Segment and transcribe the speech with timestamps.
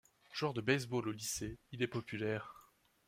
[0.33, 2.71] Joueur de baseball au lycée, il est populaire.